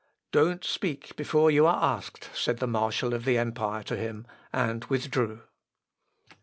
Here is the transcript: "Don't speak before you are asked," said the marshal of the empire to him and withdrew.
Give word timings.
"Don't 0.31 0.63
speak 0.63 1.15
before 1.15 1.51
you 1.51 1.67
are 1.67 1.77
asked," 1.97 2.31
said 2.33 2.57
the 2.57 2.65
marshal 2.65 3.13
of 3.13 3.23
the 3.23 3.37
empire 3.37 3.83
to 3.83 3.95
him 3.95 4.25
and 4.51 4.83
withdrew. 4.85 5.43